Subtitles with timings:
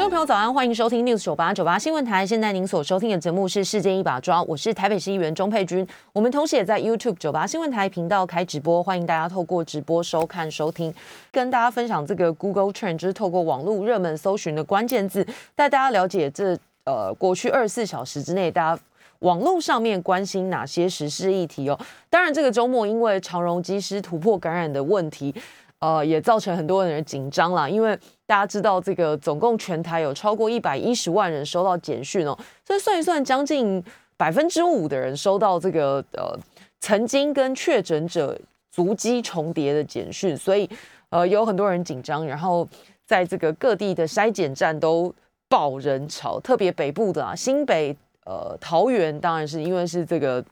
[0.00, 2.26] 各位朋友早安，欢迎收听 News 九八九八新闻台。
[2.26, 5.86] 现在您所收听的节目是《世界一把抓》，我是台北市议员钟佩君。
[6.14, 10.92] 我们同时也在 YouTube 九八新闻台频道开直播，欢迎大家透过直播收看收听，
[11.30, 15.22] 跟大家分享这个 Google Trend，就是透过网络热门搜寻的关键字，
[15.54, 18.82] 带大家了解这呃过去二十四小时之内大家
[19.18, 21.78] 网络上面关心哪些时事议题哦。
[22.08, 25.34] 当然，这个周末因为长荣机师突破感染的问题。
[25.80, 33.82] 呃，也造成很多人紧张啦，因为大家知道这个总共全台有超过一百一十万人收到简讯哦，所以算一算，将近
[34.18, 36.38] 百分之五的人收到这个呃
[36.80, 38.38] 曾经跟确诊者
[38.70, 40.68] 足迹重叠的简讯，所以
[41.08, 42.68] 呃有很多人紧张，然后
[43.06, 45.10] 在这个各地的筛检站都
[45.48, 50.44] 爆人潮，特别北部的啊，新北呃桃园，当然是因为是这个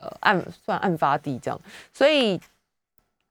[0.00, 1.60] 呃案算案发地这样，
[1.92, 2.40] 所以。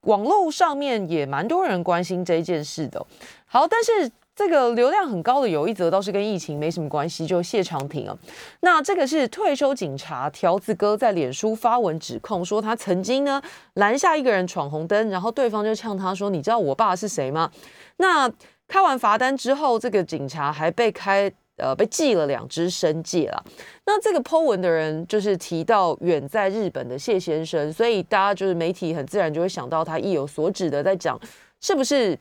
[0.05, 3.05] 网络上面也蛮多人关心这件事的。
[3.45, 8.17] 好，但是这个流量很高的有一则倒是跟疫情没什么关系，就谢长廷啊。
[8.61, 13.41] 那这个是退休警察条子哥在脸书发文指控说，他曾经呢
[13.75, 17.51] 拦下一个人闯红灯，然后对方就呛他说：“你知道我爸是谁吗？”
[17.97, 18.29] 那
[18.67, 21.31] 开完罚单之后，这个警察还被开。
[21.57, 23.45] 呃，被寄了两只生戒了。
[23.85, 31.19] 那这个 Po 文的人就是提到远在日本的谢先生，所以大家就是媒体很自然就会想到他意有所指的在讲，
[31.61, 32.17] 是不是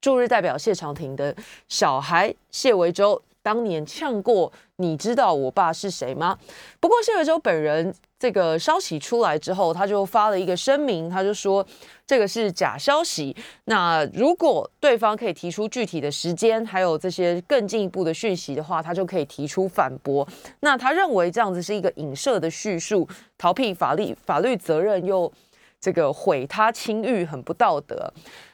[0.00, 1.34] 驻日代表谢长廷的
[1.68, 4.50] 小孩谢维洲当年呛过？
[4.76, 6.36] 你知道我爸是谁吗？
[6.80, 7.94] 不过谢维洲本人。
[8.16, 11.66] 这个消息出来之后，他就发了一个声明，他就说
[12.06, 13.36] 这个是假消息。
[13.64, 20.26] 那如果对方可以提出具体的时间，还有这些更进一步的讯息的话，他就可以提出反驳。
[20.60, 25.30] 那他认为这样子是一个影射的叙述，逃避法律法律责任，又
[25.78, 28.10] 这个毁他清誉，很不道德。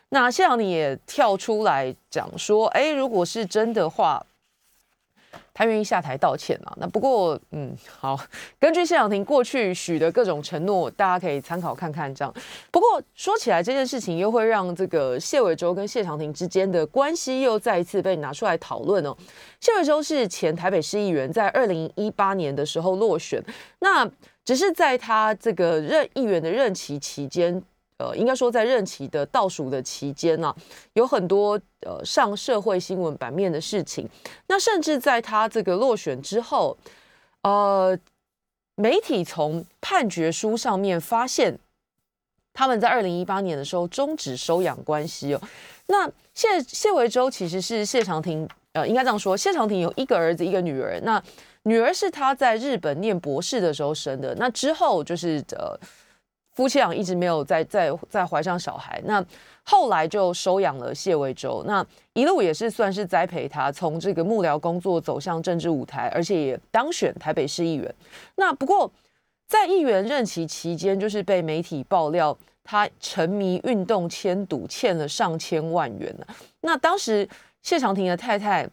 [0.09, 4.27] 那谢长廷也跳出来讲说，哎，如果是真的话。
[5.53, 6.73] 他愿意下台道歉啊？
[6.79, 8.19] 那不过，嗯，好，
[8.59, 12.13] 根据谢长廷过去许的各种承诺，大家可以参考看看。
[12.15, 12.35] 这样，
[12.71, 19.17] 不过说起来，这件事情又会让这个谢伟洲跟谢长廷之间的关系又再一次被拿出来讨论哦。
[19.61, 23.43] 谢伟洲是前台北市议员，在二零一八年的时候落选，
[23.81, 24.11] 那
[24.45, 27.63] 只是在他这个任议员的任期期间。
[28.01, 30.55] 呃，应该说在任期的倒数的期间呢，
[30.95, 34.09] 有很多呃上社会新闻版面的事情。
[34.47, 36.75] 那甚至在他这个落选之后，
[37.43, 37.99] 呃，
[38.77, 41.59] 媒体从判决书上面发现，
[42.55, 45.43] 他们在二零一八年的时候终止收养关系哦。
[45.89, 50.99] 那谢谢维洲其实是谢长廷，呃，应该这样说，谢长廷有一个儿子，一个女儿。
[51.03, 51.23] 那
[51.65, 54.35] 女儿是他在日本念博士的时候生的。
[54.37, 55.79] 那之后就是呃。
[56.53, 59.25] 夫妻俩一直没有再再再怀上小孩，那
[59.63, 67.95] 后来就收养了谢维洲，那一路也是算是栽培他，从这个幕僚工作走向政治舞台，而且也当选台北市议员。
[68.35, 68.91] 那不过
[69.47, 76.27] 在议员任期期间，就是被媒体爆料他沉迷运动签赌，欠了上千万元呢。
[76.61, 77.27] 那当时
[77.63, 78.69] 谢长廷的太太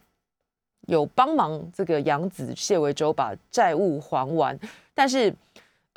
[0.88, 4.60] 有帮忙这个养子谢维洲把债务还完，
[4.94, 5.34] 但是。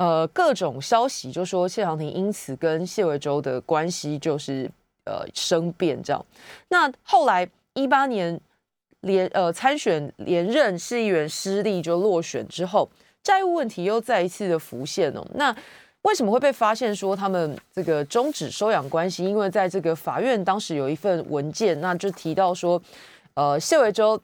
[0.00, 4.64] 呃，各种消息就说谢长廷因此跟谢维洲的关系就是
[5.04, 6.26] 呃生变这样。
[6.68, 8.40] 那后来一八年
[9.02, 12.88] 连呃参选连任市议员失利就落选之后，
[13.22, 15.22] 债务问题又再一次的浮现哦。
[15.34, 15.54] 那
[16.00, 19.22] 为什么会被发现说他们这个终止收养关系？
[19.26, 22.80] 因为在这个法院当时有一份文件，那就提到说，
[23.34, 24.18] 呃，谢维洲。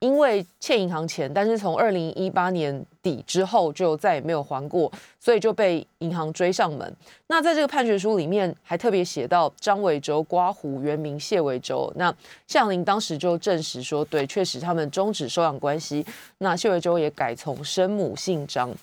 [0.00, 6.96] 因为欠银行钱，但是从二零一八年底之后就再也没有还过，所以就被银行追上门。
[7.26, 11.92] 那在这个判决书里面还特别写到张伟洲刮胡原名谢伟洲。
[11.96, 12.10] 那
[12.46, 16.04] 谢长廷当时就证实说，对，确实他们终止收养关系。
[16.38, 18.74] 那谢伟洲也改从生母姓张。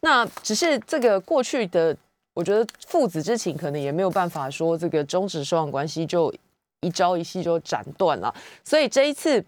[0.00, 1.96] 那只是这个过去的，
[2.34, 6.30] 我觉得父子之情可能也没有办法说这个终止收养关系就
[6.82, 8.34] 一朝一夕就斩断了。
[8.62, 9.42] 所以这一次。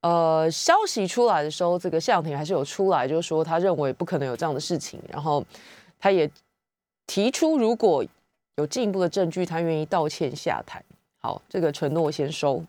[0.00, 5.44] 呃，消息出来的时候，这个谢长廷还是有出来，就是说他认为不可能有这样的事情，然后
[5.98, 6.30] 他也
[7.06, 8.04] 提出如果
[8.56, 10.82] 有进一步的证据，他愿意道歉下台。
[11.20, 12.62] 好，这个承诺先收。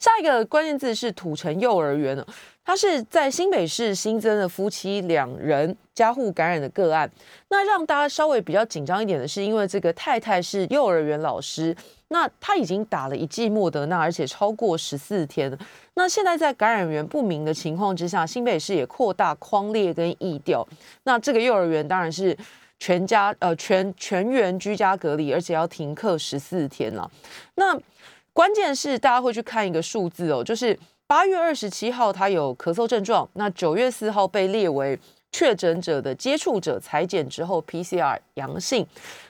[0.00, 2.26] 下一个关键字是土城幼儿园了，
[2.64, 7.08] 他是在新北市新增的夫妻两人家户感染的个案。
[7.50, 11.76] 那让大家稍微比较紧张一点的是，因为这个太太是幼儿园老师，
[12.12, 15.56] 那他已经打了一剂莫德纳，而且超过十四天。
[15.94, 20.66] 那现在在感染源不明的情况之下，新北市也扩大框列跟疫调。
[21.04, 22.36] 那这个幼儿园当然是
[22.80, 27.08] 全家呃全全员居家隔离，而且要停课十四天了。
[27.54, 27.78] 那
[28.32, 34.98] 关键是大家会去看一个数字哦，就是八月二十七号他有咳嗽症状，那九月四号被列为
[35.30, 38.84] 确诊者的接触者裁剪之后 PCR 阳性。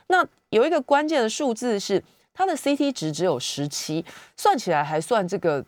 [0.06, 2.03] 那有一个关键的数字是
[2.41, 4.03] 他的 CT 值只有十七，
[4.35, 5.63] 算起来还算这个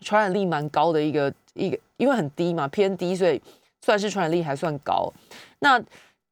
[0.00, 3.38] 传染力蛮高的一个一个，因为很低嘛，偏低，所以
[3.82, 5.12] 算是传染力还算高。
[5.58, 5.78] 那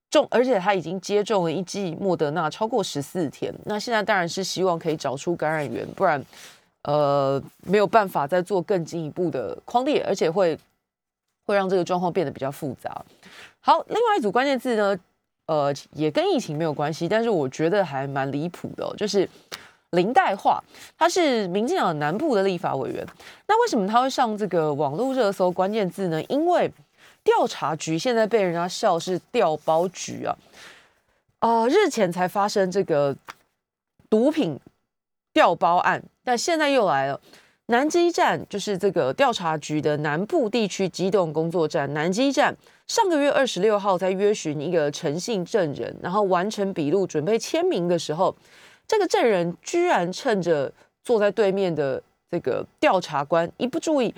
[0.08, 6.24] 中，而且他已经接种了一剂莫德纳超过十四天，那现在当然是希望可以找出感染源，不然，
[6.84, 10.58] 呃，没有办法再做更进一步的框列，而且会
[11.44, 13.04] 会让这个状况变得比较复杂。
[13.60, 14.98] 好，另外一组关键字呢，
[15.48, 19.26] 呃，也跟疫情没有关系，但是我觉得还蛮离谱的，就是
[19.92, 20.62] 林黛化，
[20.98, 23.06] 他是民进党南部的立法委员，
[23.46, 26.22] 那为什么他会上这个网络热搜关键字呢？
[26.24, 26.70] 因为
[27.24, 30.36] 调查局现在被人家笑是调包局啊，
[31.38, 33.16] 啊，日前才发生这个
[34.10, 34.60] 毒品
[35.32, 37.18] 调包案，但现在又来了。
[37.70, 42.56] 南基站就是这个调查局的南部地区机动工作站，南基站
[42.86, 48.34] 上个月二十六号在约询一个诚信证人，然后完成笔录准备签名的时候，
[48.86, 50.72] 这个证人居然趁着
[51.04, 54.14] 坐在对面的这个调查官一不注意，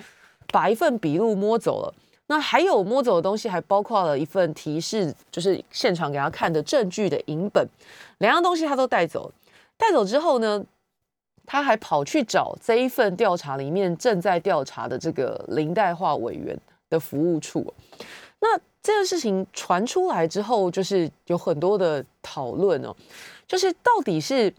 [0.47, 1.93] 把一份笔录摸走了。
[2.27, 7.67] 那还有摸走的东西，还包括了一份提示，就是现场给他看的证据的影本，
[8.19, 9.29] 两样东西他都带走。
[9.75, 10.63] 带走之后呢，
[11.51, 16.57] 他还跑去找这一份调查里面正在调查的这个林代化委员
[16.89, 17.73] 的服务处。
[18.39, 22.95] 那这件事情传出来之后，就是有很多的讨论哦，
[23.45, 24.53] 就是到底是。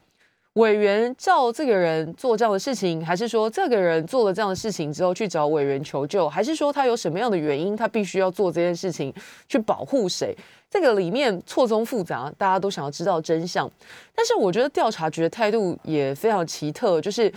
[0.55, 9.13] 委员叫这个人做这样的事情，还是说这个人做了这样的事情之后去找委员求救，还是说他有什么样的原因，他必须要做这件事情
[9.49, 10.37] 去保护谁？
[10.71, 13.71] 这个里面错综复杂，大家都想要知道真相。
[14.15, 17.33] 但是我觉得调查局的态度也非常奇特，就是。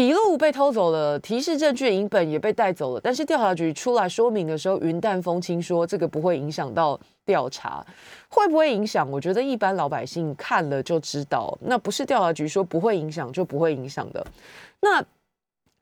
[0.00, 3.00] 笔录被偷走了，提示证据影本也被带走了。
[3.02, 7.84] 但是调查局出来说明的时候，云淡风轻说这个不会影响到调查，
[8.30, 9.10] 会不会影响？
[9.10, 14.26] 我觉得一般老百姓看了就知道，那不是调查局说不会影响就不会影响的。
[14.80, 15.04] 那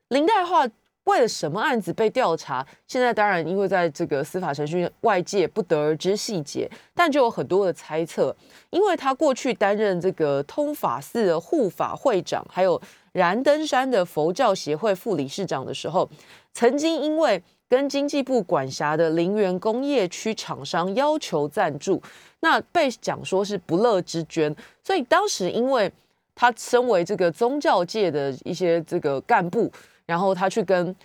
[0.09, 0.67] 林代化
[1.05, 2.67] 为了什么案子被调查？
[2.87, 8.35] 现在当然因为在这个司法程序，外界不得而知细节，但就有很多的猜测，
[8.69, 12.81] 因为他过去担任这个通法寺的护法会长，还有。
[13.11, 16.09] 燃登山的佛教协会副理事长的时候，
[16.53, 22.01] 曾经因为跟经济部管辖的林园工业区厂商要求赞助，
[22.39, 25.91] 那被讲说是不乐之捐，所以当时因为
[26.33, 29.71] 他身为这个宗教界的一些这个干部，
[30.05, 30.95] 然后他去跟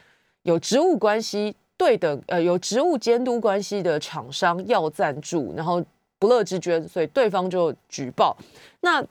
[0.42, 5.84] 有职务关系对等呃有职务监督关系的厂商要赞助，然后
[6.18, 8.36] 不乐之捐，所以对方就举报
[8.80, 9.04] 那。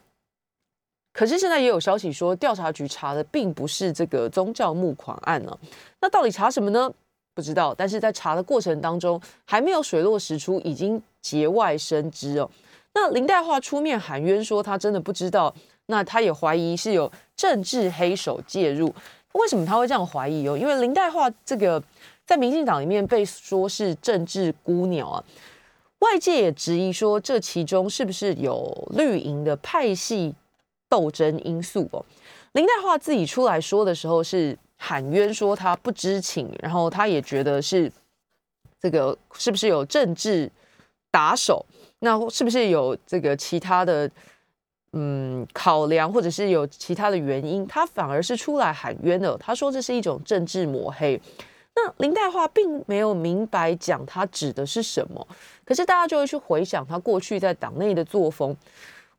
[1.13, 5.57] 可是现在也有消息说，调查局查的并不是这个宗教募款案呢。
[6.01, 6.91] 那到底查什么呢？
[7.35, 7.73] 不知道。
[7.77, 12.49] 但是在查的过程当中，还没有水落石出，已经节外生枝哦。
[12.95, 15.53] 那林代化出面喊冤说，他真的不知道。
[15.85, 18.93] 那他也怀疑是有政治黑手介入。
[19.33, 20.57] 为什么他会这样怀疑哦？
[20.57, 21.81] 因为林代化这个
[22.25, 25.23] 在民进党里面被说是政治孤鸟啊，
[25.99, 30.33] 外界也质疑说，这其中是不是有绿营的派系？
[30.93, 32.05] 斗争因素哦，
[32.51, 37.91] 林黛华自己出来说的时候是喊冤，说他不知情，然后他也觉得是
[38.79, 40.47] 这个是不是有政治
[41.09, 41.65] 打手，
[41.97, 44.07] 那是不是有这个其他的
[44.91, 49.35] 嗯考量，或者是有其他的原因，他反而是出来喊冤的。
[49.39, 51.19] 他说这是一种政治抹黑。
[51.75, 55.27] 那林黛华并没有明白讲他指的是什么，
[55.65, 58.55] 可是大家就会去回想他过去在党内的作风。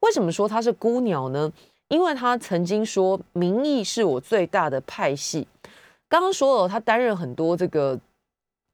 [0.05, 1.51] 为什么说他是孤鸟呢？
[1.89, 5.49] 因为他曾经说民意是我最大的派系。
[6.09, 7.99] 刚刚说了，他担任很多这个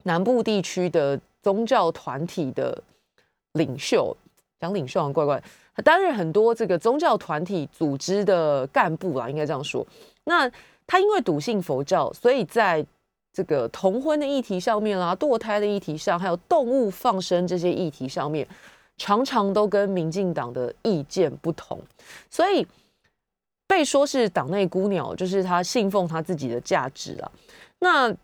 [0.03, 2.77] 南部地区的宗教团体的
[3.53, 4.17] 领袖，
[4.59, 5.41] 讲领袖啊怪怪。
[5.73, 9.87] 他担任很多这个宗教团体组织的干部啊，应该这样说。
[10.25, 10.51] 那
[10.85, 12.85] 他因为笃信佛教，所以在
[13.33, 18.47] 这个同婚的议题上面啦，堕胎的议题上，还有动物放生这些议题上面。
[19.01, 21.81] 常常都跟民进党的意见不同，
[22.29, 22.67] 所以
[23.67, 27.33] 被说是党内孤鸟，就是他信奉他自己的价值啊。
[27.79, 28.15] 那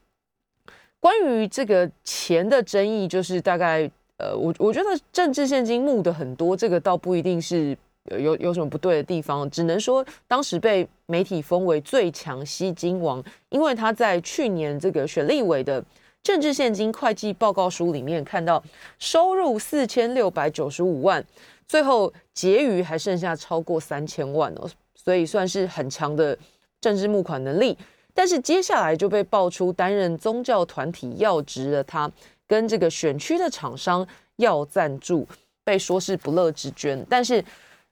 [1.01, 7.75] 关于这个钱的争议，就是大概呃，我我觉得政治现金募的很多，这个倒不一定是
[8.19, 15.83] 有有什么不对的地方，只能说当时被媒体封为最强吸金王，因为他在去年这个选立委的
[16.27, 18.61] 政治现金会计报告书里面看到
[18.99, 21.25] 收入四千六百九十五万，
[21.69, 26.37] 最后结余还剩下超过三千万哦，所以算是很强的
[26.81, 27.79] 政治募款能力。
[28.13, 32.11] 但是接下来就被爆出担任宗教团体要职的他，
[32.49, 34.05] 跟这个选区的厂商
[34.35, 35.25] 要赞助，
[35.63, 37.07] 被说是不乐之捐。
[37.09, 37.41] 但是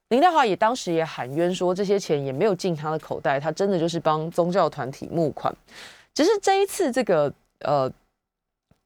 [0.08, 5.54] 林黛华也当时也喊冤说，这些钱也没有进他的口袋，他真的就是帮宗教团体募款。
[6.12, 7.88] 只是这一次这个呃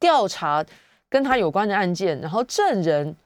[0.01, 0.65] 调查
[1.09, 3.17] 跟他有关的案件，然后证人。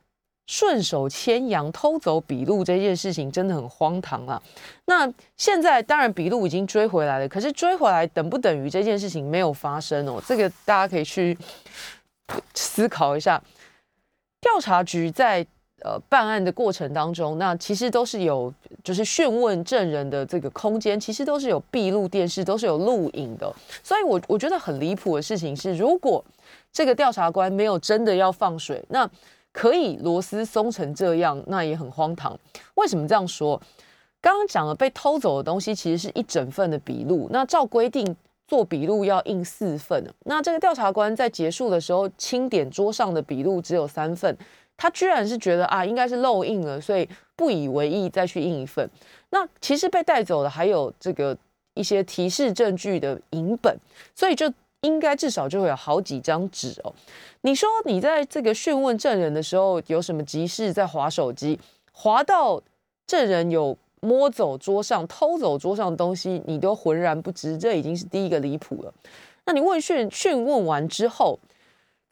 [0.45, 4.43] 顺手牵羊偷走笔录这件事情真的很荒唐啊！
[4.87, 10.21] 那现在当然笔录已经追回来了，可是追回来等不等于这件事情没有发生哦？
[10.27, 11.39] 这个大家可以去
[12.55, 13.41] 思考一下。
[14.41, 15.47] 调查局在
[15.85, 23.53] 呃办案的过程当中，那其实都是有就是讯问证人的这个空间，其实都是有闭路电视，都是有录影的。
[23.83, 26.25] 所以我我觉得很离谱的事情是，如果
[26.73, 29.09] 这个调查官没有真的要放水，那
[29.53, 32.39] 可以螺丝松成这样，那也很荒唐。
[32.77, 33.61] 为什么这样说？
[34.21, 37.29] 刚刚讲了被偷走的东西，其实是一整份的笔录。
[37.31, 40.03] 那照规定做笔录要印四份。
[40.25, 44.35] 那这个调查官在结束的时候清点桌上的笔录只有三份，
[44.83, 48.91] 他居然是觉得啊应该是漏印了，所以不以为意再去印一份。
[49.31, 51.37] 那其实被带走的还有这个
[51.75, 53.79] 一些提示证据的影本，
[54.15, 54.53] 所以就。
[54.85, 56.93] 应该至少就会有好几张纸哦。
[57.43, 61.57] 你说你在这个讯问证人的时候有什么急事在划手机，
[61.93, 62.61] 划到
[63.07, 68.93] 证人有摸走桌上、偷走桌上的东西，你都浑然不知，这已经是第一个离谱了。
[69.47, 71.39] 那你问讯讯问完之后，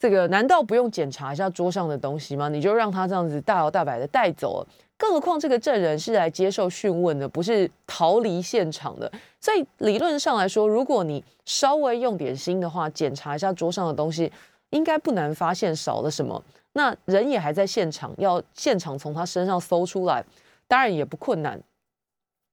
[0.01, 2.49] 这个难道不用检查一下桌上的东西吗？
[2.49, 4.67] 你就让他这样子大摇大摆的带走了？
[4.97, 9.13] 更何况这个证人是来接受讯问的，不是逃离现场的。
[9.39, 14.33] 所以理论上来说，如果你稍微用点心的话，检查一下桌上的东西，
[14.71, 16.43] 应该不难发现少了什么。
[16.73, 20.25] 那人也还在现场，要现场从他身上搜出来，
[20.67, 21.61] 当然也不困难。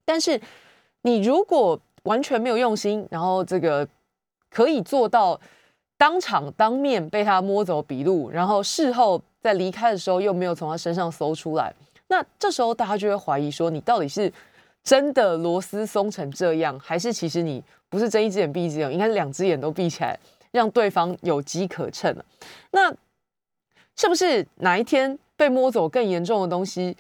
[0.04, 0.42] 但是
[1.04, 3.88] 你如果完全没有用心，然后这个
[4.50, 5.40] 可以做到
[5.98, 11.74] 当场当面被他摸走笔录，然后事后在离开的时候又没有从他身上搜出来。
[12.08, 14.32] 那这时候大家就会怀疑说，你到底是
[14.84, 20.18] 真的螺丝松成这样，还是其实你不是睁一只眼闭一只眼，应该是两只眼都闭起来，
[20.52, 22.26] 让对方有机可乘了？
[22.72, 22.90] 那
[23.96, 26.96] 是不是哪一天被摸走更严重的东西，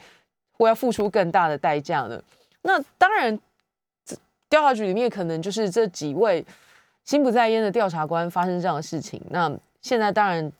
[0.51, 2.22] 会要付出更大的代价呢？
[2.63, 3.39] 那当然，
[4.50, 6.44] 调查局里面可能就是这几位
[7.08, 9.20] 心不在焉的调查官发生这样的事情。
[9.30, 10.52] 那现在当然，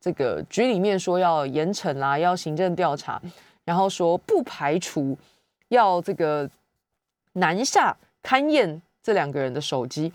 [0.00, 3.20] 这个局里面说要严惩啦，要行政调查。
[3.64, 5.16] 然后说不排除
[5.68, 6.48] 要这个
[7.34, 10.12] 南下勘验这两个人的手机。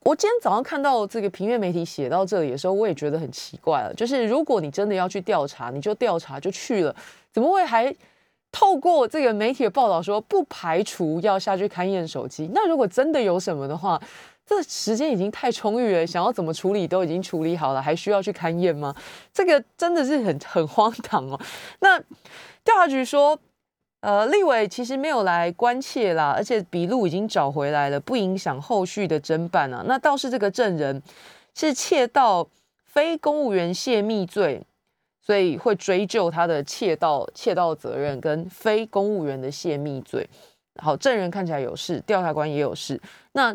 [0.00, 3.94] 我今天早上看到这个平面媒体写到这里的时候，我也觉得很奇怪了。
[3.94, 6.94] 就是如果你真的要去调查，你就调查就去了，
[7.32, 7.94] 怎么会还
[8.50, 12.50] 透过这个媒体的报道说不排除要下去勘验手机？
[12.52, 14.00] 那如果真的有什么的话，
[14.46, 18.94] 这时间已经太充裕了，想要怎么处理都已经处理好了，还需要去勘验吗？
[19.32, 21.40] 这个真的是很很荒唐哦。
[21.80, 22.02] 那。
[22.64, 23.36] 调查局说，
[24.02, 29.82] 呃，立委其实没有来关切啦，而且笔录已经找回来了，不影响后续的侦办啊。
[29.84, 31.02] 那倒是这个证人
[31.56, 32.46] 是窃盗
[32.84, 34.62] 非公务员泄密罪，
[35.20, 40.30] 所以会追究他的窃盗窃盗责任跟非公务员的泄密罪。
[40.80, 43.00] 好，证人看起来有事，调查官也有事。
[43.32, 43.52] 那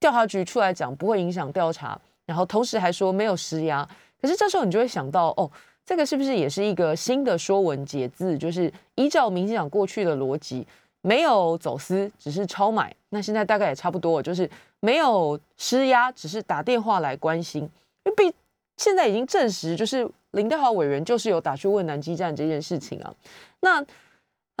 [0.00, 3.88] 调查局出来讲不会影响调查，然后同时还说没有施压。
[4.20, 5.48] 可是这时候你就会想到，哦。
[5.82, 8.38] 这个是不是也是一个新的说文解字？
[8.38, 10.64] 就是依照民进党过去的逻辑，
[11.00, 12.94] 没有走私，只是超买。
[13.08, 17.62] 那现在大概也差不多，就是没有施压，只是打电话来关心。
[18.04, 18.32] 因为毕
[18.76, 23.12] 现在已经证实，就是林德华委员就是有打去问南基站这件事情啊。
[23.58, 23.84] 那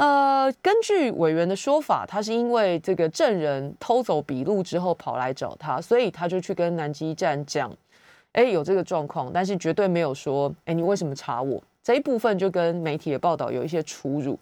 [0.00, 7.70] 呃，根据委员的说法，他是因为这个证人偷走笔录之后跑来找他，所以他就去跟南基站讲。
[8.32, 11.62] 哎，有这个状况，但是绝对没有说，哎，你为什么查我？
[11.84, 14.38] 这一部分就跟媒体的报道有一些出入。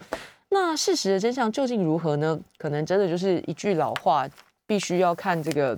[0.50, 2.38] 那事实的真相究竟如何呢？
[2.56, 4.28] 可能真的就是一句老话，
[4.64, 5.76] 必须要看这个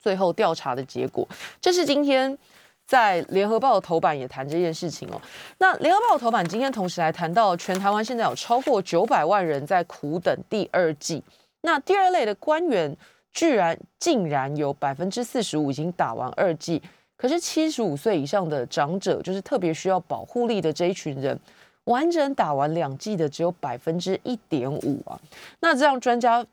[0.00, 1.28] 最后调查的结果。
[1.60, 2.38] 这是今天
[2.86, 5.20] 在联合报的头版也谈这件事情哦。
[5.58, 11.22] 那联合报的头版今天同时还谈到，全台湾现在有超过九百万人在苦等第二季。
[11.62, 12.94] 那第二类的官员，
[13.32, 16.82] 居然竟然有百分之四十五已经打完二季。
[17.16, 21.40] 可是七十五岁以上的长者，就是特别需要保护力的这一群人，
[21.84, 25.18] 完整打完两剂的只有百分之一点五啊。
[25.60, 26.44] 那这样专家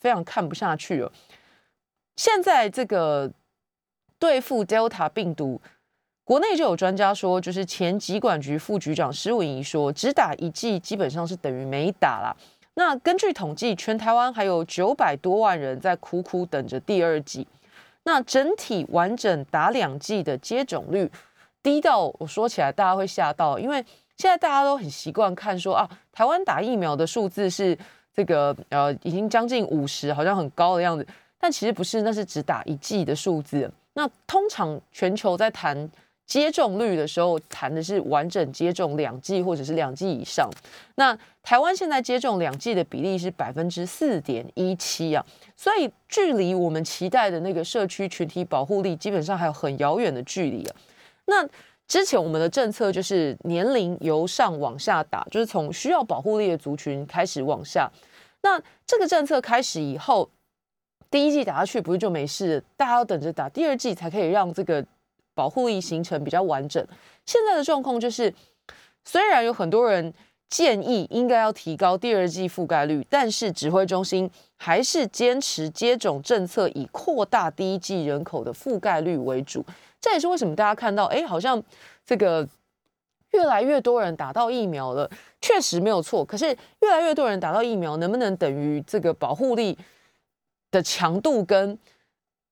[0.00, 1.12] 非常看不下去了。
[2.16, 3.30] 现在这个
[4.18, 5.60] 对付 Delta 病毒。
[6.26, 12.36] 国内就有专家说，就是前疾管局副局长施文仪说，只打一剂基本上是等于没打啦。
[12.74, 17.46] 那根据统计，全台湾还有九百多万人在苦苦等着第二剂。
[18.02, 21.08] 那整体完整打两剂的接种率
[21.62, 23.76] 低到，我说起来大家会吓到，因为
[24.16, 27.78] 现在大家都很习惯看说啊，台湾打疫苗的数字是
[28.12, 31.06] 这个呃已经将近五十，好像很高的样子，
[31.38, 33.70] 但其实不是，那是只打一剂的数字。
[33.94, 35.88] 那通常全球在谈。
[36.26, 40.50] 接种率的时候谈的是完整接种两剂或者是两剂以上，
[40.96, 45.24] 那台湾现在接种两剂的比例是百分之四点一七啊，
[45.56, 50.76] 所以距离我们期待的那个社区群体保护力基本上还有很遥远的距离啊。
[51.26, 51.48] 那
[51.86, 57.88] 之前我们的政策就是年龄由上往下打，就是从需要保护力的族群开始往下。
[58.42, 60.28] 那这个政策开始以后，
[61.08, 64.84] 第一剂打下去不是就没事，大家要等着打第二剂才可以让这个。
[65.36, 66.84] 保护力形成比较完整。
[67.26, 68.32] 现在的状况就是，
[69.04, 70.12] 虽然有很多人
[70.48, 79.62] 建议应该要提高第二季覆盖率，但是指挥中心还是坚持接种政策，以扩大第一季人口的覆盖率为主。
[80.00, 81.62] 这也是为什么大家看到，哎，好像
[82.06, 82.48] 这个
[83.32, 86.24] 越来越多人打到疫苗了，确实没有错。
[86.24, 86.46] 可是
[86.80, 89.76] 越来越多人打到疫苗，能不能等于这个保护力
[90.70, 91.78] 的强度跟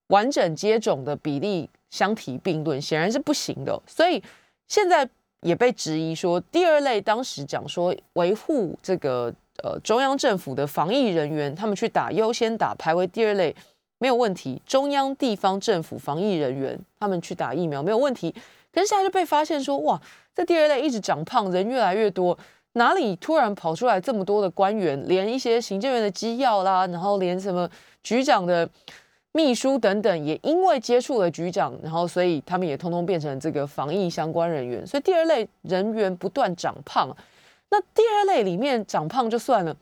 [0.09, 1.71] 完整接种的比例？
[1.95, 4.21] 相提并论显然是不行的，所以
[4.67, 5.09] 现在
[5.43, 9.33] 也被质疑说，第二类当时讲说维护这个
[9.63, 13.55] 呃中央政府的防疫人员，他们去打优先打排为第二类
[13.99, 18.35] 没有问题，中央地方政府防疫人员他们去打疫苗没有问题，
[18.73, 20.03] 可是现在就被发现说，哇，
[20.35, 22.37] 这第二类一直长胖，人越来越多，
[22.73, 27.71] 哪里突然跑出来这么多的官员，连一些行政院的机要啦，然后连什么
[28.03, 28.69] 局长的。
[29.37, 37.08] 秘书等等也因为接触了局长，然后所以他们也通通变成这个防疫相关人员，所以第二类人员不断长胖。
[37.69, 39.76] 那第二类里面长胖就算了，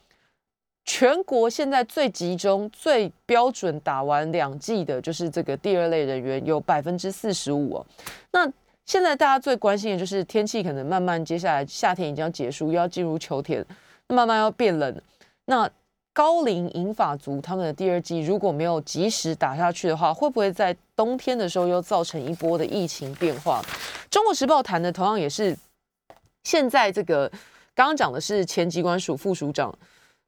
[0.87, 7.87] 全国现在最集中、最标准打完两剂的就是这个第二类人员有百分之四十五哦。
[8.31, 8.50] 那
[8.87, 13.62] 现在大家最关心的就是天气可能慢慢接下来夏天已经要结束，又要进入秋天，
[14.07, 14.98] 慢慢要变冷。
[15.44, 15.68] 那
[16.14, 23.62] 高龄银发族他们的第二季如果没有及时打下去的话，会不会在冬天的时候又造成一波的疫情变化？
[24.11, 25.57] 中国时报谈的同样也是
[26.44, 27.27] 现在这个
[27.75, 29.75] 刚刚讲的是前机关署副署长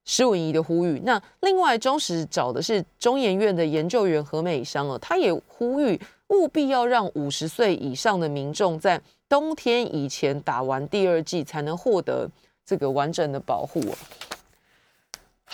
[0.07, 1.01] 施文仪的呼吁。
[1.05, 12.27] 那另外中时找的是中研院的研究员何美香哦，他也呼吁务必要让五十岁以上的民众在冬天以前打完第二季，才能获得
[12.64, 13.83] 这个完整的保护。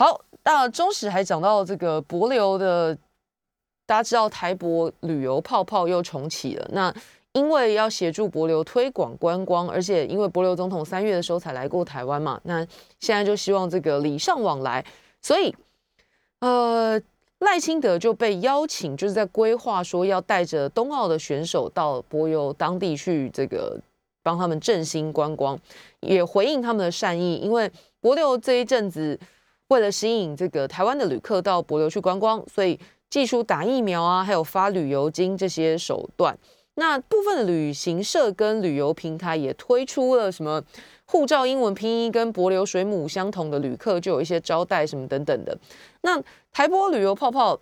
[0.00, 2.96] 好，那中史还讲到这个博流的，
[3.84, 6.66] 大家知道台博旅游泡泡又重启了。
[6.72, 6.90] 那
[7.32, 12.66] 因为要协助博流推广观光，而且因为博流总统三月的时候才来过台湾嘛，那
[12.98, 14.82] 现在就希望这个礼尚往来，
[15.20, 15.54] 所以
[16.40, 16.98] 呃
[17.40, 23.78] 赖清德就被邀请，就是在规划说要带着冬奥的选手到博流当地去这个
[24.22, 25.60] 帮他们振兴观光，
[26.00, 29.20] 也回应他们的善意，因为博流这一阵子。
[29.70, 32.78] 为了吸引这个台湾的旅客到博流去观光，所以
[33.08, 36.36] 技术打疫苗啊，还有发旅游金这些手段。
[36.74, 40.62] 那部分的旅行社跟旅游平台也推出了什么
[41.04, 45.56] 护照英文拼音跟博流水母相同的旅客就有一些招待什么等等的。
[46.00, 46.20] 那
[46.52, 47.58] 台波旅游泡泡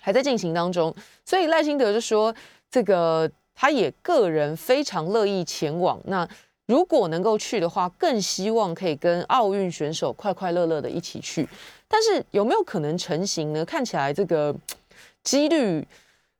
[0.00, 2.34] 还在进行当中，所以赖清德就说，
[2.70, 6.00] 这个他也个人非常乐意前往。
[6.06, 6.26] 那
[6.70, 11.48] 如果能够去的话，更希望可以跟奥运选手快快乐乐的一起去。
[11.88, 13.64] 但是有没有可能成型呢？
[13.64, 14.54] 看起来这个
[15.24, 15.84] 几率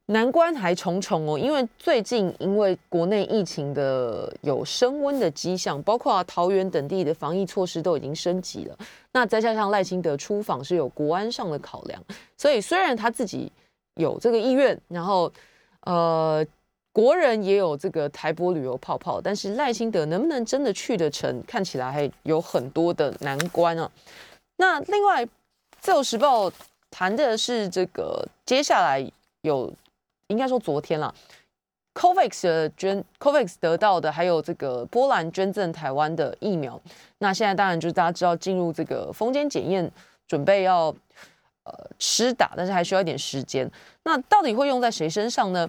[0.06, 1.36] 难关还重重哦。
[1.36, 8.78] 因为最近因为国内疫情的有升温的迹象，包括桃园等地的防疫措施都已经升级了。
[9.10, 12.00] 那再加上赖清德出访是有国安上的考量，
[12.36, 13.50] 所以虽然他自己
[13.96, 15.32] 有这个意愿，然后
[15.80, 16.46] 呃。
[17.00, 23.90] 国人也有这个台博旅游泡泡，但是赖清德能不能真的去得成，看起来还有很多的难关啊。
[24.56, 25.26] 那另外，
[25.80, 26.52] 自由时报
[26.90, 29.02] 谈的是这个接下来
[29.40, 29.72] 有，
[30.26, 31.14] 应该说昨天了
[31.94, 36.78] ，COVAX 的捐，COVAX 得到的，还有这个波兰捐赠台湾的疫苗。
[37.16, 39.90] 那现在当然就是大家知道进入这个封间检验，
[40.28, 40.94] 准备要
[41.64, 43.70] 呃施打，但是还需要一点时间。
[44.02, 45.66] 那到底会用在谁身上呢？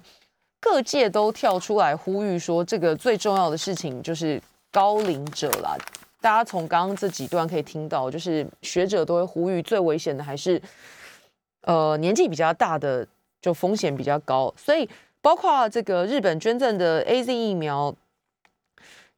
[0.62, 5.76] 各界都跳出来呼吁说，这个最重要的事情就是高龄者啦。
[6.22, 10.62] 大家从刚刚这几段可以听到，就是学者都会呼吁，最危险的还是
[11.62, 13.06] 呃年纪比较大的，
[13.42, 14.54] 就风险比较高。
[14.56, 14.88] 所以
[15.20, 17.94] 包括这个日本捐赠的 A Z 疫苗，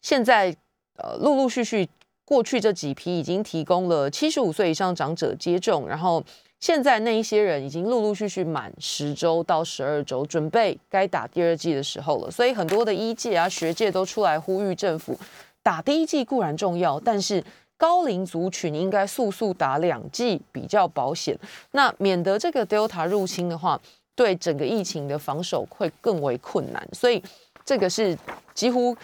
[0.01, 0.55] 现在
[0.95, 1.89] 呃陆陆续续
[2.23, 6.23] 过去这几批已经提供了七十五岁以上长者接种，然后
[6.63, 12.31] 现在那一些人已经陆陆续续满十周到十二周，准备该打第二剂的时候了。
[12.31, 15.19] 所以很多的医界啊学界都出来呼吁政府。
[15.61, 17.43] 打第一剂固然重要，但是
[17.75, 21.37] 高龄族群应该速速打两剂比较保险，
[21.71, 23.77] 那免得这个 Delta 入侵的话，
[24.15, 26.87] 对整个疫情的防守会更为困难。
[26.93, 27.21] 所以
[27.65, 28.17] 这个是
[28.53, 28.95] 几乎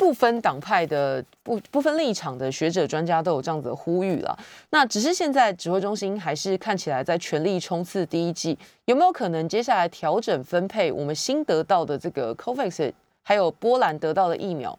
[0.00, 4.34] 不分党派的、不不分立场的学者专家都有这样子的呼吁了。
[4.70, 12.90] 那只是现在指挥中心还是看起来在全力冲刺第一季，有没有可能接下来调整分配我们新得到的这个 COVAX，
[13.22, 14.78] 还有波兰得到的疫苗？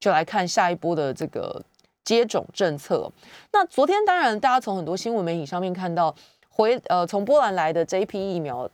[0.00, 1.62] 就来看下一波的这个
[2.02, 3.12] 接种政策。
[3.52, 6.14] 那昨天当然，大家从很多新闻媒体上面看到，
[6.48, 8.66] 回呃从波兰来的这一批疫苗，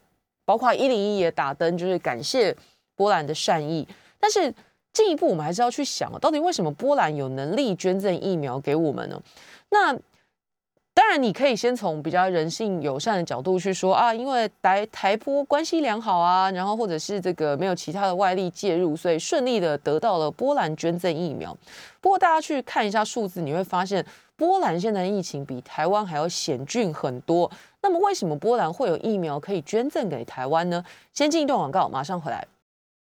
[0.44, 2.56] 包括一零一也打灯，就是感谢
[2.94, 3.84] 波兰的善意。
[4.20, 4.54] 但是
[4.92, 9.20] 进一步，我们还是要去想，到底为什么波兰有能力捐赠疫苗给我们呢？
[9.70, 9.96] 那
[10.94, 21.56] 当然，你可以先从比较人性友善的角度去说啊，因为台台波关系良好啊，然后或者是这个没有其他的外力介入，所以顺利的得到了波兰捐赠疫苗。
[22.02, 24.04] 不过，大家去看一下数字，你会发现
[24.36, 27.50] 波兰现在疫情比台湾还要险峻很多。
[27.80, 30.84] 那么，为什么波兰会有疫苗可以捐赠给台湾呢？
[31.14, 32.46] 先进一段广告，马上回来。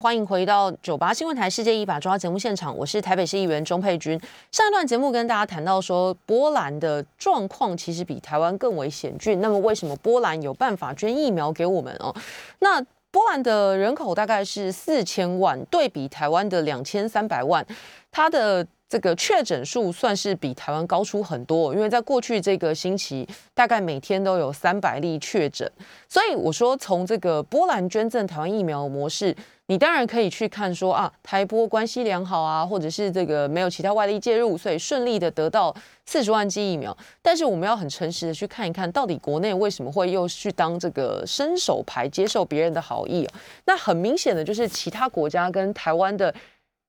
[0.02, 4.18] 欢迎回到九八新闻台《世界一把抓》节目现场，我是台北市议员钟佩君。
[4.50, 9.42] 上一段节目跟大家谈到说，波兰的状况其实比台湾更为险峻。
[9.42, 12.16] 那么，为什么波兰有办法捐疫苗给我们哦？
[12.60, 17.62] 那波兰的人口大概是四千万，对比台湾的两千三百万，
[18.10, 21.72] 它的这个确诊数算是比台湾高出很多。
[21.72, 25.70] 因为在过去这个星期，大概每天都有三百例确诊，
[26.08, 29.34] 所以我说从这个波兰捐赠台湾疫苗模式。
[29.66, 35.72] 你当然可以去看说啊，台波关系良好啊，或者是这个没有其他外力介入，所以顺利的得到
[36.04, 36.96] 四十万剂疫苗。
[37.22, 43.24] 但是我们要很诚实的去看一看到底国内为什么会又去当这个伸手牌，接受别人的好意？
[43.64, 46.34] 那很明显的就是其他国家跟台湾的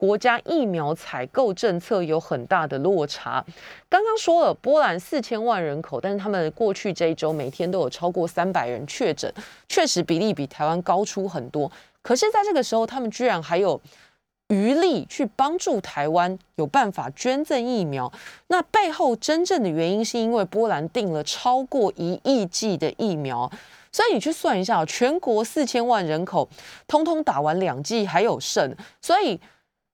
[0.01, 3.45] 国家疫苗采购政策有很大的落差。
[3.87, 9.31] 刚刚说了，波兰四千万人口，但是他们过去这一周每天都有超过三百人确诊，
[9.69, 11.71] 确实比例比台湾高出很多。
[12.01, 13.79] 可是，在这个时候，他们居然还有
[14.47, 18.11] 余力去帮助台湾有办法捐赠疫苗。
[18.47, 23.47] 那背后真正的原因，是因为波兰订了超过一亿剂的疫苗。
[23.91, 26.49] 所以你去算一下，全国四千万人口，
[26.87, 28.75] 通通打完两剂还有剩。
[28.99, 29.39] 所以，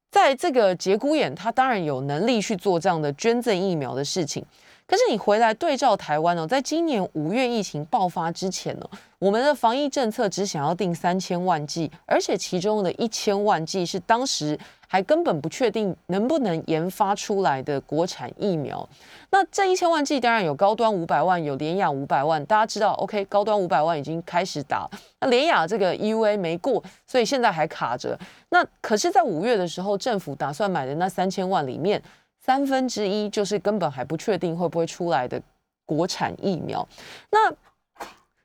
[0.10, 4.44] 在这个节骨眼，他当然有能力去做这样的捐赠疫苗的事情。
[4.88, 18.88] 可是你回来对照台湾呢，在今年五月疫情爆发之前呢，我们的防疫政策只想要定三千万剂，而且其中的一千万剂是当时还根本不确定能不能研发出来的国产疫苗。
[19.30, 22.44] 那这一千万剂当然有高端五百万，有联雅五百万。
[22.46, 28.18] 大家知道，OK，高端五百万已经开始打，那联雅这个 EUA 没过，所以现在还卡着。
[28.48, 32.02] 那可是，在五月的时候，政府打算买的那三千万里面。
[32.48, 35.40] 三分之一就是根本还不确定会不会出来的
[35.86, 36.88] 国产疫苗。
[37.30, 37.54] 那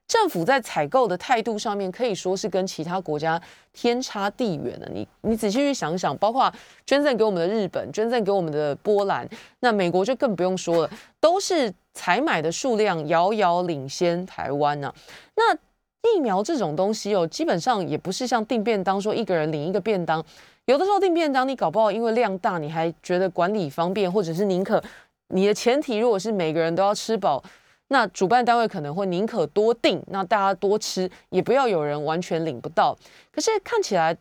[0.08, 3.40] 政府在采购的态度上面可以说是跟其他国家
[3.72, 4.86] 天差地远的。
[4.92, 6.52] 你你仔细去想想，包括
[6.84, 9.26] 捐赠给我们的日本，捐赠给我们的波兰，
[9.60, 14.92] 那美国就更不用说了，都是采买的数量遥遥领先台湾呢。
[15.36, 15.54] 那
[16.12, 20.22] 疫苗这种东西哦，基本上也不是像订便当说一个人领一个便当。
[20.66, 24.80] 有的时候订便当，你搞不好因为量大，你还觉得管理方便，或者是宁可
[25.28, 27.42] 你的前提如果是每个人都要吃饱，
[27.88, 32.96] 那主办单位可能会宁可多订，那大家多吃，也不要有人完全领不到。
[33.32, 34.16] 可是看起来，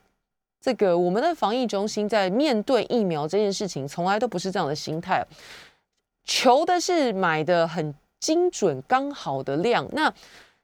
[0.60, 5.24] 这个我们的防疫中心在面对疫苗这件事情，从来都不是这样的心态，
[6.26, 10.12] 求的是买的很精准刚好的量，那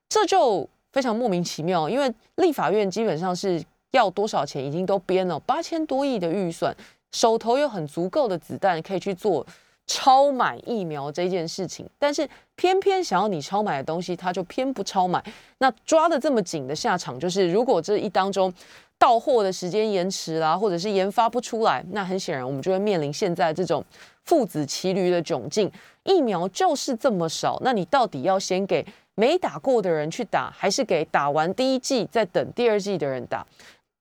[0.10, 3.64] 这就非常莫名其妙，因为立法院基本上是。
[3.92, 6.76] 要多少钱已经都编了八千多亿的预算，
[7.12, 9.46] 手头有很足够的子弹可以去做
[9.86, 15.24] 超买疫苗这件事情，但是偏偏想要你超买的东西，他就偏不超买。
[15.60, 18.54] 那抓的这么紧的下场就是，如果这一当中
[18.98, 23.82] 到货的时间延迟啦，或者是研发不出来，那很显然我们就会面临现在这种
[24.26, 25.72] 父子骑驴的窘境。
[26.04, 33.46] 疫苗就是这么少，那你到底要先给没打过的人去打，还是给打完第一剂再等第二剂的人打？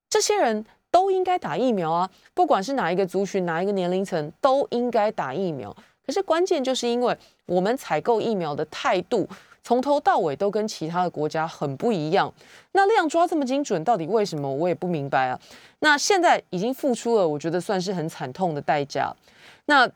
[0.08, 5.74] 这些人都应该打疫苗啊，不管是哪一个族群、哪一个年龄层，都应该打疫苗。
[6.06, 7.16] 可是关键就是因为
[7.46, 9.28] 我们采购疫苗的态度，
[9.64, 12.32] 从头到尾都跟其他的国家很不一样。
[12.72, 14.48] 那量抓这么精准，到底为什么？
[14.48, 15.38] 我也不明白啊。
[15.80, 19.12] 那现在已经付出了，我觉得算是很惨痛的代价。
[19.64, 19.90] 那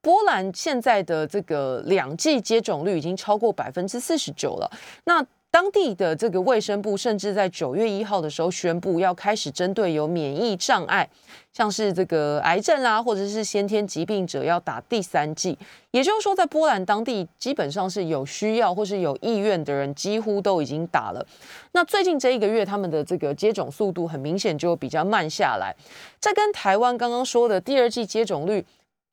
[0.00, 4.70] 波兰现在的这个两剂接种率已经超过百分之四十九了。
[5.04, 5.22] 那
[5.56, 11.08] 当地的这个卫生部甚至在九月一号的时候宣布，要开始针对有免疫障碍，
[11.50, 15.56] 像是这个癌症啦，或者是先天疾病者，要打第三剂。
[15.92, 21.26] 也就是说，在波兰当地，基本上是有需要或是有意愿的人，几乎都已经打了。
[21.72, 25.74] 那最近这一个月，他们的这个接种速度很明显就比较慢下来。
[26.20, 28.62] 这跟台湾刚刚说的第二季接种率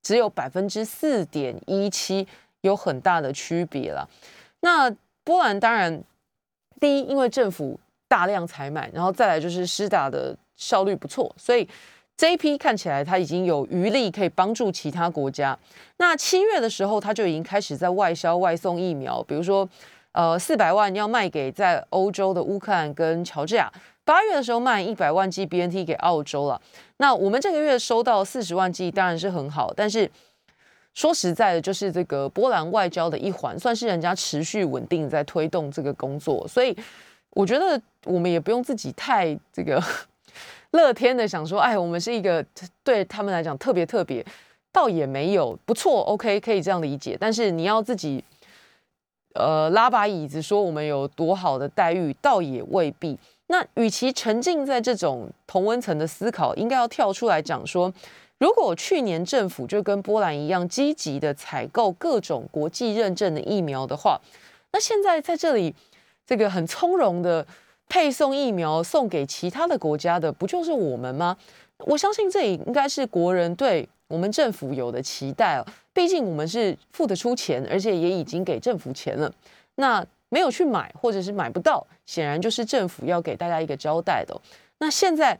[0.01, 2.27] 只有百分之四点一七
[2.59, 4.09] 有很大的区别了。
[4.59, 6.03] 那波兰当然。
[6.83, 11.65] 第一，因为政府大量采买，然后再来就是施打的效率不错，所以
[12.17, 15.57] 这一批看起来它已经有余力可以帮助其他国家。
[15.95, 19.65] 那七月的时候，它就已经开始在外销外送疫苗，比如说，
[20.11, 23.71] 呃，四百万要卖给在欧洲的乌克兰跟乔治亚。
[24.03, 26.61] 八月的时候卖一百万剂 BNT 给澳洲了。
[26.97, 30.11] 那我们这个月收到四十万剂，当然是很好，但是。
[30.93, 36.75] 说实在的，就是这个波兰外交的一环，算是人家持续稳定在推动这个工作，所以
[37.31, 39.81] 我觉得我们也不用自己太这个
[40.69, 42.45] 乐天的想说，哎，我们是一个
[42.83, 44.23] 对他们来讲特别特别，
[44.71, 47.17] 倒也没有不错，OK，可以这样理解。
[47.19, 48.23] 但是你要自己
[49.33, 53.17] 呃拉把椅子说我们有多好的待遇，倒也未必。
[53.47, 57.91] 那与其沉浸在这种同温层的思考，应该要跳出来讲说。
[58.43, 64.19] 如果去年政府就跟波兰一样积极的采购各种国际认证的疫苗的话，
[64.73, 65.73] 那现在在这里
[66.27, 67.47] 这个很从容的
[67.87, 71.37] 配送疫苗送给其他的国家的，不就是我们吗？
[71.85, 75.65] 我相信这也应该是国人对我们政府有的期待哦。
[75.93, 79.33] 毕竟我们是付得出钱，而且也已经给政府钱了。
[79.75, 84.37] 那没有去买或者是买不到，显然就是政府要给大家一个交代的。
[84.79, 85.39] 那现在，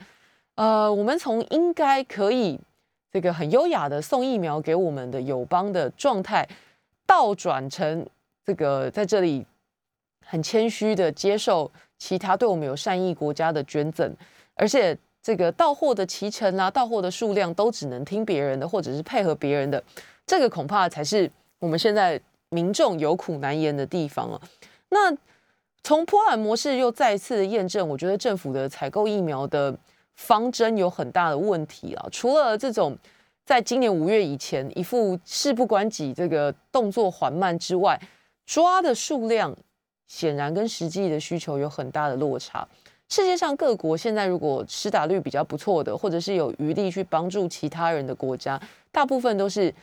[0.56, 2.58] 呃，我们从应该可以。
[3.14, 6.48] 这个很优雅的送疫苗给我们的友邦的状态，
[7.06, 8.04] 倒转成
[8.44, 9.46] 这个在这里
[10.26, 14.12] 很谦虚的接受其他对我们有善意国家的捐赠，
[14.56, 19.84] 而且这个到货的脐橙啊，到货的数量都只能听别人的，或者是配合别人的，
[20.26, 24.42] 这个恐怕才是我们现在民众有苦难言的地方啊。
[24.90, 25.16] 那
[25.84, 29.78] 从波兰模式又再次验证，我觉得政府的采购疫苗的。
[30.16, 32.08] 方针有很大的问题啊！
[32.12, 32.98] 除了这种
[33.46, 38.00] 在今年五月以前一副事不关己、这个动作缓慢之外，
[38.46, 39.56] 抓的数量
[40.08, 42.68] 显然跟实际的需求有很大的落差。
[43.10, 48.60] 世界上各国现在如果施打率比较不错的，或者是有余力去帮助其他人的国家，
[48.92, 49.74] 大部分都是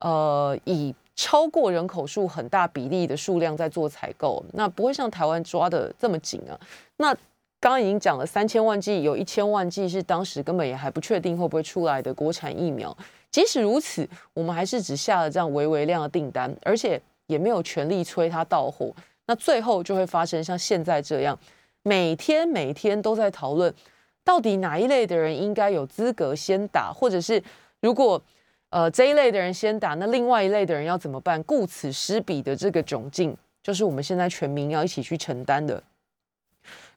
[0.00, 6.58] 呃以超过人口数很大比例的数量在做采购，那不会像台湾抓的这么紧啊。
[6.96, 7.14] 那
[7.62, 12.94] 刚已经讲了三千万剂，有一千万剂是当时根本也还不确定会不会出来的国产疫苗。
[13.30, 18.92] 即使如此，我们还是只下了这样微微量的订单，而且也没有全力催它到货。
[19.26, 21.38] 那最后就会发生像现在这样，
[21.84, 23.72] 每天每天都在讨论，
[24.24, 27.40] 到底哪一类的人应该有资格先打，或者是
[27.80, 28.20] 如果
[28.70, 31.40] 呃这一类的人先打，那另外一类的人要怎么办？
[31.44, 35.80] 顾此失彼的这个窘境，就是我们现在全民要一起去承担的。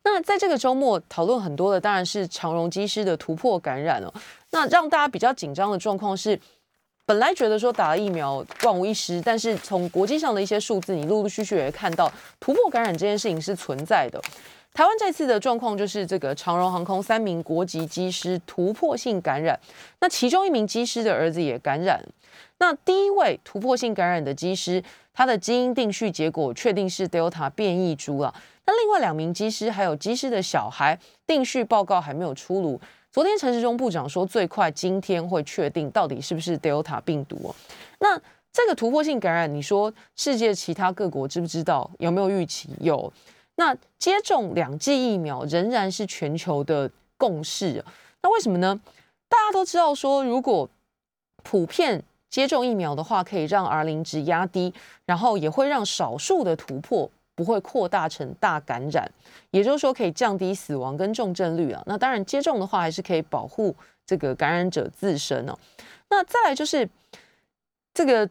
[0.06, 4.14] 那在这个周末讨论很多的，当然是长荣机师的突破感染了。
[4.52, 6.40] 那让大家比较紧张的状况是，
[7.06, 14.22] 本来觉得说打了疫苗万无一失，但是从国际上的一些数字，你陆陆续续也看到突破感染这件事情是存在的。
[14.74, 19.60] 台湾这次的状况就是这个长荣航空三名国籍机师突破性感染，
[20.00, 22.00] 那其中一名机师的儿子也感染。
[22.60, 28.34] 那第一位突破性感染的机师，他的基因定序结果确定是 Delta 变异株了。
[28.66, 32.80] 那另外两名机师还有机师的小孩定序报告还没有出炉。
[33.12, 37.54] 昨天陈时中部长说，最快今天会确定到底是不是 Delta 病毒。
[38.00, 38.20] 那
[38.52, 41.90] 这个突破性感染，你说世界其他各国知不知道？
[42.00, 42.70] 有没有预期？
[42.80, 43.12] 有。
[43.56, 47.84] 那接种两剂疫苗仍然是全球的共识。
[48.22, 48.80] 那为什么呢？
[49.30, 50.70] 大家都知道说，如果
[51.44, 54.74] 普遍接种疫苗的话，可以让 R 零值压低，
[55.06, 57.10] 然后也会让少数的突破。
[57.36, 59.12] 不会扩大成大感染，
[59.52, 61.84] 也就是说可以降低死亡跟重症率啊。
[61.86, 65.58] 那当然接种的话还是可以保护这个感染者自身哦。
[66.10, 66.90] 那再来就是
[67.94, 68.28] 这个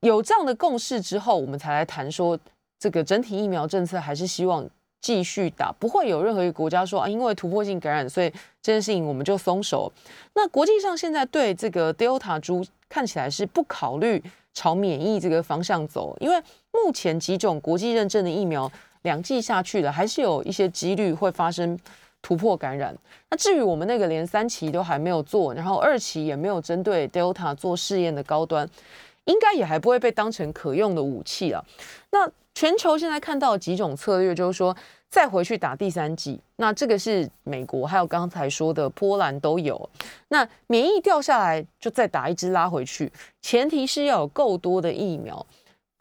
[0.00, 2.38] 有这样的共识之后，我们才来谈说
[2.78, 4.68] 这个整体疫苗政策还是希望
[5.00, 8.28] 继续打，不会有任何一个国家说啊，因为突破性感染，所以
[8.60, 9.90] 这件事情我们就松手。
[10.34, 14.22] 那国际上现在对这个 Delta 株看起来是不考虑
[14.54, 16.36] 朝免疫这个方向走，因为
[16.72, 18.70] 目前几种国际认证的疫苗
[19.02, 21.78] 两剂下去了，还是有一些几率会发生
[22.20, 22.94] 突破感染。
[23.30, 28.68] 那至于我们那个连三期都还没有做，然后二期也没有针对 Delta 做试验的高端，
[29.24, 31.64] 应该也还不会被当成可用的武器啊。
[32.10, 34.76] 那全球现在看到几种策略，就是说
[35.12, 36.40] 再回去打第三剂。
[36.56, 39.90] 那这个是美国，还有刚才说的波兰都有。
[40.28, 43.12] 那免疫掉下来，就再打一支拉回去。
[43.42, 45.46] 前提是要有够多的疫苗，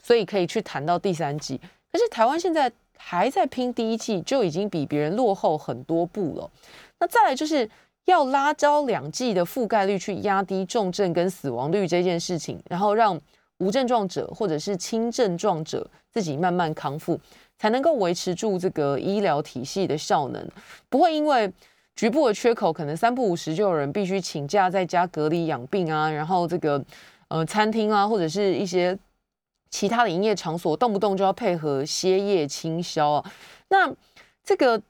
[0.02, 1.60] 所以可以去谈到第三剂。
[1.92, 6.50] 可是台湾现在还在拼第一剂，就已经比别人落后很多步了。
[6.98, 7.70] 那再来就是
[8.06, 13.20] 要拉高两剂的覆盖率，去压低重症跟死亡率这件事情，然后让。
[13.58, 17.20] 无症状者或者是轻症状者自己慢慢康复，
[17.62, 20.44] 才能够维持住这个医疗体系的效能，
[20.90, 21.48] 不会因为
[21.96, 26.84] 局部的缺口，可能三不五时就有人必须请假在家隔离养病啊，然后这个
[27.28, 28.98] 呃餐厅啊或者是一些
[29.70, 33.32] 其他的营业场所，动不动就要配合歇业清消啊。
[33.70, 33.94] 那
[34.44, 34.82] 这个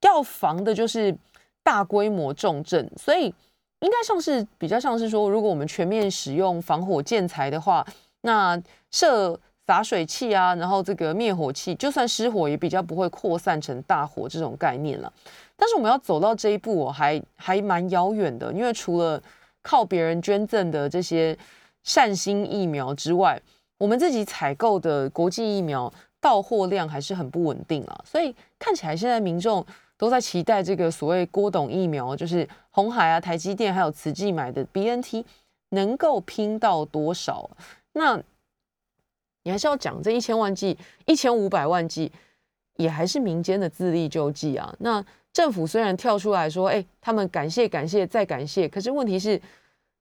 [0.00, 1.14] 要防的就是
[1.62, 3.34] 大规模重症，所以。
[3.80, 7.86] 应该像是比较像是说，如果我们全面使用防火建材的话，
[8.22, 8.58] 那
[8.90, 15.12] 设洒水器啊，然后这个灭火器，就算失火也比较不会扩散成大火这种概念了。
[15.56, 19.22] 但是我们要走到这一步，还还蛮遥远的，因为除了
[19.62, 21.36] 靠别人捐赠的这些
[21.82, 23.40] 善心疫苗之外，
[23.78, 28.04] 我们自己采购的国际疫苗到货量还是很不稳定啊。
[28.04, 29.64] 所以看起来现在民众。
[29.96, 35.24] 都在期待这个所谓郭董疫苗，就是红海啊、台积电还有慈济买的 BNT
[35.68, 37.48] 能够拼到多少？
[37.92, 38.20] 那
[39.44, 40.76] 你还是要讲这一千万剂、
[41.06, 42.10] 一千五百万剂，
[42.76, 44.74] 也还是民间的自力救济啊。
[44.80, 49.40] 那政府虽然跳出来说，哎，他们感谢、感谢再感谢，可是问题是，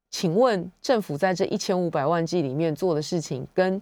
[0.09, 3.79] 请问政府在这一千五百万剂里面做的事情跟？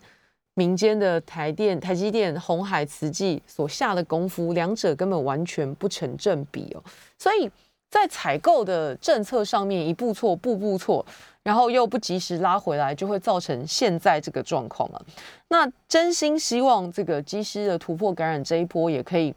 [0.54, 6.84] 民间的台电、台积电、红海、慈济所下的功夫，两者根本完全不成正比哦。
[7.17, 7.50] 所以
[7.89, 11.06] 在采购的政策上面，一步错，步步错，
[11.43, 15.06] 然后又不及时拉回来，就会造成现在这个状况了。
[15.47, 19.34] 那真心希望这个机师的突破感染这一波也可以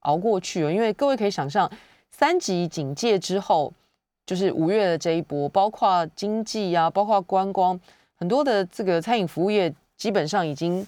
[0.00, 0.70] 熬过去哦。
[0.70, 1.70] 因为各位可以想象，
[2.10, 3.72] 三级警戒之后，
[4.24, 7.80] 就是五月的这一波，包括经济啊，包括观光，
[8.16, 9.74] 很多的这个餐饮服务业。
[9.96, 10.86] 基本上已经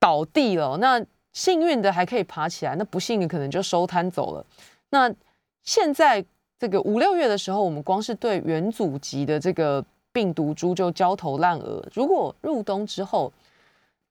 [0.00, 0.98] 倒地了，那
[1.34, 4.46] 幸运的还可以爬起来，那不幸的可能就收摊走了。
[4.88, 5.14] 那
[5.62, 6.24] 现在
[6.58, 11.84] 这个五六月的时候，我们光是对元祖级的这个病毒株就焦头烂额。
[11.92, 13.32] 如果入冬之后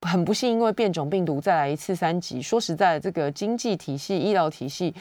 [0.02, 4.94] 很不幸因为变种病毒再来一次三级，说实在，这个经济体系、医疗体系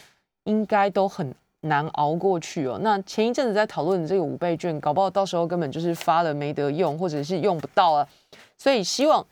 [0.45, 2.79] 应该都很难熬过去哦。
[2.81, 8.09] 那前一阵子在讨论这个五倍券，搞不好到时候根本就是发了没得用，或者是用不到啊。
[8.57, 9.27] 所以希望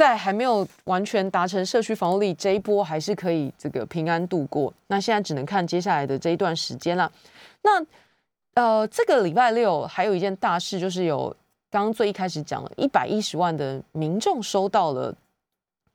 [0.00, 4.72] 在还没有完全达成社区防护力这一波，还是可以这个平安度过。
[4.86, 7.12] 那现在只能看接下来的这一段时间了。
[7.60, 7.84] 那
[8.54, 11.36] 呃，这个礼拜六还有一件大事，就是有
[11.70, 15.14] 刚刚最一开始讲了，一百一十万的民众收到了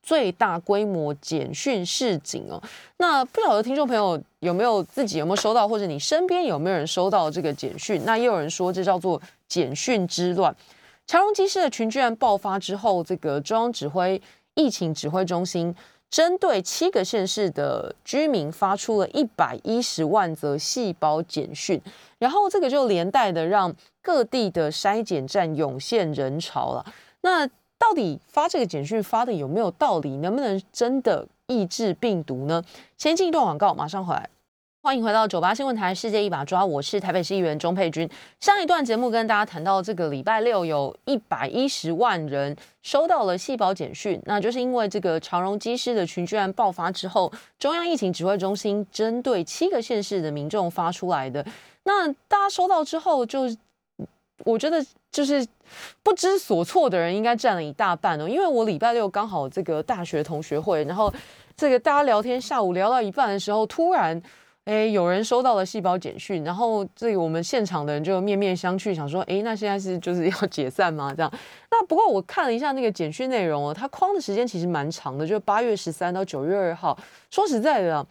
[0.04, 2.62] 最大规模简讯示警哦。
[2.98, 8.06] 那不晓得听众朋友有没有自己有没有收到，或者你身边有没有人收到这个简讯？
[8.06, 10.56] 那也有人说这叫做简讯之乱。
[11.08, 14.20] 长荣机师的群聚案爆发之后，这个中央指挥
[14.56, 15.74] 疫情指挥中心
[16.10, 21.80] 针对七个县市的居民发出了一百一十万则细胞简讯，
[22.18, 26.86] 然后这个就连带的让各地的筛检站涌现人潮了。
[27.22, 27.46] 那
[27.78, 30.18] 到底发这个简讯发的有没有道理？
[30.18, 32.63] 能不能真的抑制病毒呢？
[32.98, 34.30] 先进一段广告，马上回来。
[34.86, 38.08] 欢迎回到九八新闻台《世界一把抓》，我是台北市议员钟佩君。
[38.39, 51.43] 上一段节目跟大家谈到，这个礼拜六有一百一十万人收到了细胞简讯，那就是因为这个长荣机师的群聚案爆发之后，中央疫情指挥中心针对七个县市的民众发出来的。
[51.86, 53.50] 那大家收到之后，就
[54.43, 55.43] 我觉得就是
[56.03, 58.30] 不知所措的人应该占了一大半哦。
[58.30, 61.12] 因为我礼拜六刚好这个大学同学会，然后
[61.57, 64.22] 这个大家聊天，下午聊到一半的时候，突然。
[64.66, 71.13] 哎，有人收到了细胞简讯，然后这个我们现场的人就面面相觑，想说，哎，那现在是就是 要解散吗？
[71.16, 71.32] 这样？
[71.70, 76.97] 那不过我看了一下那个简讯内容哦，它框的时间其实蛮长的，就八月十三到九月二号。
[77.30, 78.03] 说实在的，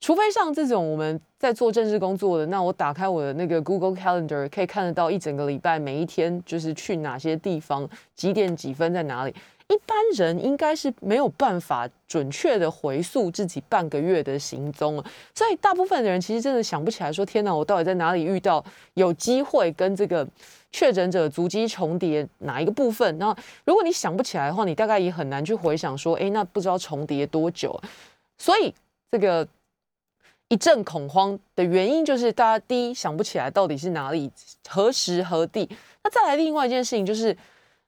[0.00, 9.34] 除非像这种我们在做政治工作的，那我打开我的那个 Google Calendar 可以看得到一整个礼拜每一天就是去哪些地方，几点几分在哪里。
[9.68, 15.02] 一般人应该是没有办法准确的回溯自己半个月的行踪，
[15.34, 18.64] 所以大部分的人其实真的想不起来，说天哪，我到底在哪里遇到
[18.94, 20.26] 有机会跟这个
[20.72, 23.18] 确诊者足迹重叠哪一个部分？
[23.18, 27.78] 那如果你想不起来的话，你大概也很难去回想说，哎，那不知道重叠多久。
[28.38, 28.72] 所以
[29.10, 29.46] 这个
[30.48, 34.30] 一阵恐慌的原因就是大家第一想不起来到底是哪里、
[34.66, 35.68] 何时何地。
[36.02, 37.36] 那再来另外一件事情就是。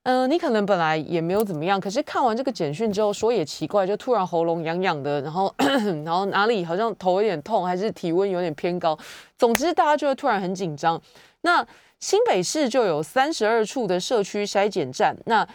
[0.03, 5.53] 嗯，你可能本来也没有怎么样，可是看完这个简讯之后，说也奇怪，就突然喉咙痒痒的，然后
[6.03, 8.97] 然后哪里好像头有点痛，还是体温有点偏高，
[9.37, 10.99] 总之大家就会突然很紧张。
[11.41, 11.63] 那
[11.99, 15.47] 新北市就有三十二处的社区筛检站，那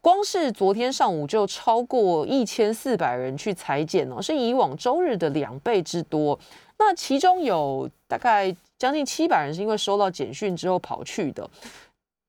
[0.00, 6.38] 光是昨天上午就超过一千四百人去裁剪哦，是以往周日的两倍之多。
[6.78, 11.50] 那其中有大概将近七百人是因为收到简讯之后跑去的，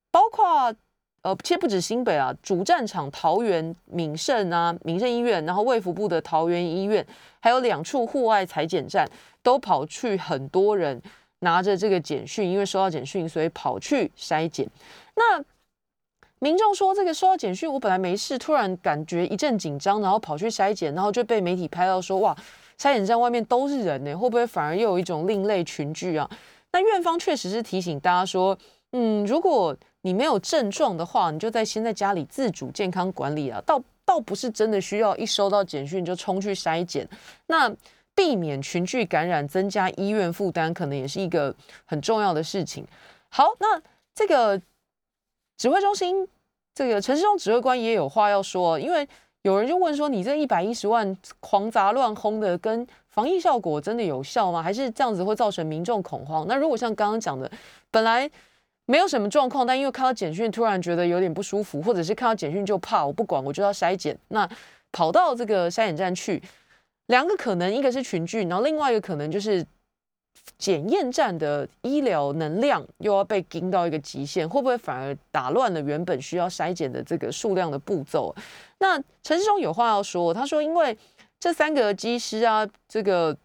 [0.09, 0.73] 包括。
[1.21, 7.05] 呃，其实不止新北啊，主战场桃园闽盛啊，闽盛医院，然后卫福部的桃园医院，
[7.39, 9.09] 还有两处户外裁剪站，
[9.43, 11.01] 都跑去很多人
[11.39, 14.67] 拿着这个简讯，因为收到简讯，所以跑去筛检。
[15.15, 15.43] 那
[16.39, 22.33] 民众说，这个收到简讯，我本来没事，突然感觉一阵紧张，然后跑去筛检，然后就被媒体拍到说，哇，
[22.77, 26.29] 筛检站外面都是人呢，会不会反而又有一种另类群聚啊？
[26.71, 28.57] 那院方确实是提醒大家说，
[28.93, 37.05] 嗯，如果你没有症状的话，你就在先在家里自主健康管理啊，倒倒不是真的需要一收到简讯就冲去筛检。
[37.47, 37.69] 那
[38.15, 42.85] 避免群聚感染，增加医院负担，可能也是一个很重要的事情。
[43.27, 43.81] 好，那
[44.15, 44.61] 这个
[45.57, 46.25] 指挥中心
[46.73, 49.07] 这个陈世忠指挥官也有话要说，因为
[49.41, 54.63] 有人就问说，你这一百一十万狂砸乱轰的，跟防疫效果真的有效吗？
[54.63, 56.45] 还是这样子会造成民众恐慌？
[56.47, 57.51] 那如果像刚刚讲的，
[57.91, 58.31] 本来。
[58.89, 64.17] 没有什么状况，但因为看到简讯，突然觉得有点不舒服，或者是看到简讯就怕，我不管，我就要筛检。
[64.29, 64.49] 那
[64.91, 66.41] 跑到这个筛检站去，
[67.05, 69.63] 两个可能，一个是群聚，然后另外一个可能就是
[70.57, 78.35] 检验站的医疗能量又要被盯到一个极限，会不会反而打乱了原本需要筛检的这个数量的步骤？
[78.79, 80.97] 那陈世忠有话要说，他说，因为
[81.39, 83.37] 这三个机师啊，这个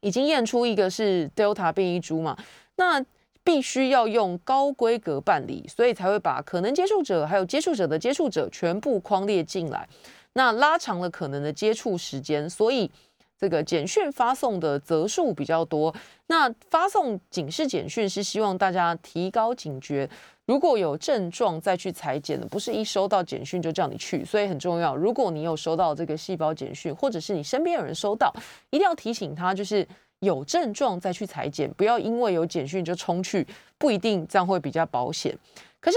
[0.00, 2.34] 已经验出一个是 Delta 变异株嘛，
[2.76, 3.04] 那。
[3.42, 9.88] 必须要用高规格办理，所以才会把可能接触者还有接触者的接触者全部框列进来，
[10.34, 12.90] 那拉长了可能的接触时间，所以
[13.38, 15.92] 这个简讯发送的则数比较多。
[16.26, 20.08] 那发送警示简讯是希望大家提高警觉，
[20.44, 24.94] 如果有症状再去裁剪的，不是一收到简讯就叫你去，所以很重要。
[24.94, 28.30] 如果你有收到这个细胞简讯，或者是你身边有人收到，
[28.68, 29.88] 一定要提醒他，就是。
[30.20, 33.46] 有症状再去裁剪，不要因为有简讯就冲去，
[33.76, 35.36] 不一定这样会比较保险。
[35.80, 35.96] 可是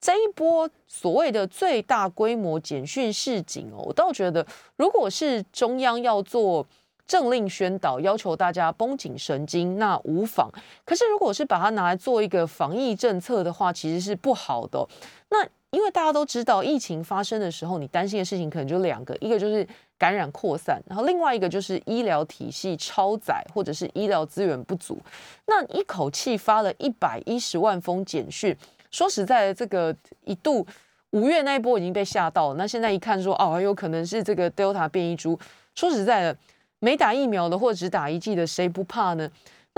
[0.00, 4.46] 这一波所谓的最大规模简讯示警哦，我倒觉得，
[4.76, 6.66] 如果是中央要做
[7.06, 10.50] 政令宣导，要求大家绷紧神经，那无妨。
[10.84, 14.86] 可是如果是把它拿来做一个防疫政策的话，其实是不好的。
[15.30, 19.66] 那因为大家都知道，疫情发生的时候，你担心的事情可能就两个，一个就是
[19.98, 24.98] 感染扩散，然后另外一个就是医疗体系超载或者是医疗资源不足。
[25.46, 28.56] 那一口气发了一百一十万封简讯，
[28.90, 29.94] 说实在的，这个
[30.24, 30.64] 一度
[31.10, 32.54] 五月那一波已经被吓到了。
[32.54, 35.38] 那现在一看说，哦，有可能是这个 Delta 变异株。
[35.74, 36.38] 说实在的，
[36.78, 39.28] 没打疫苗的或者只打一剂的，谁不怕呢？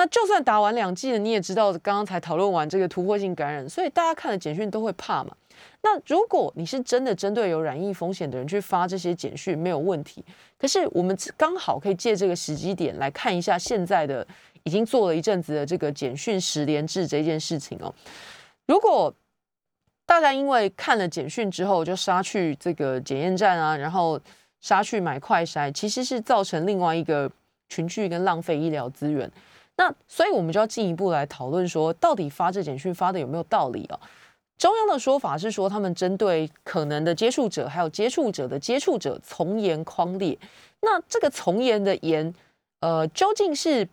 [0.00, 5.36] 那就算打完两剂了，你也知道，刚刚才讨论完这个突破性感染，所以大家看了简讯都会怕嘛。
[5.82, 10.24] 那如果你是真的针对有染疫风险的人去发这些简讯，没有问题。
[10.58, 14.26] 可是我们刚好可以借这个时机点来看一下现在的
[14.62, 17.94] 已经做了一阵子的这个简讯十连制这件事情哦。
[18.68, 19.14] 如果
[20.06, 24.18] 大家因为看了简讯之后就杀去这个检验站啊，然后
[24.62, 27.30] 杀去买快筛，其实是造成另外一个
[27.68, 29.30] 群聚跟浪费医疗资源。
[29.80, 33.98] 那所以我们就要进一步来讨论说，到底发这简讯发的有没有道理啊？
[34.58, 40.38] 中央的说法是说，他们针对可能的接触者，还有接触者的接触者从严框列。
[40.82, 42.34] 那这个从严的严，
[42.80, 43.88] 呃，究竟是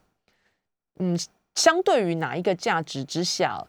[1.00, 1.18] 嗯，
[1.56, 3.66] 相对于哪一个价值之下？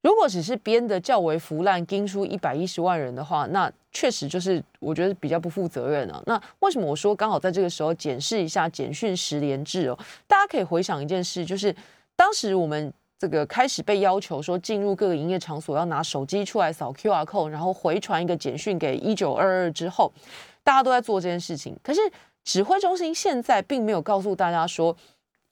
[0.00, 6.22] 如果只是编的较为腐烂，盯出一百一十万人的话，那确实就是我觉得比较不负责任啊。
[6.26, 9.98] 那为什么我说刚好在这个时候检视一下简讯十连制哦？
[10.26, 11.74] 大家可以回想一件事，就是
[12.16, 12.92] 当时我们。
[13.18, 20.12] 这个开始被要求说进入各个营业场所要拿手机出来扫 Q R code，然后回传一个简讯给一九二二之后，
[20.64, 21.78] 大家都在做这件事情。
[21.84, 22.00] 可是
[22.42, 24.96] 指挥中心现在并没有告诉大家说，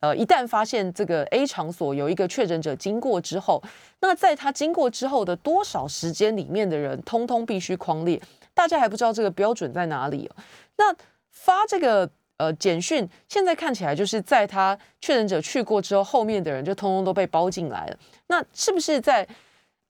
[0.00, 3.62] 呃，一旦发现这个 A 场所有一个确诊者经过之后，
[4.00, 8.18] 那在他经过之后的多少时间里面的人，通通必须框列。
[8.54, 10.30] 大家还不知道这个标准在哪里。
[10.76, 10.84] 那
[11.30, 17.96] 发这个呃简讯，现在看起来就是在他确诊者去过之后，后面的人就通通都被包进来了。
[18.28, 19.28] 那是不是在